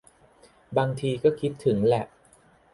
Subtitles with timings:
[0.77, 2.05] บางทีก็คิดถึงแหละ